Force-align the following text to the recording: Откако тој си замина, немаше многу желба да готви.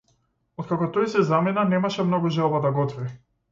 Откако 0.63 0.87
тој 0.95 1.09
си 1.11 1.27
замина, 1.27 1.67
немаше 1.75 2.07
многу 2.09 2.35
желба 2.41 2.65
да 2.67 2.75
готви. 2.81 3.09